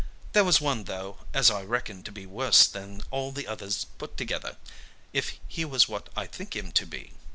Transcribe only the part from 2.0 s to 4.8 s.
to be worse than all the others put together,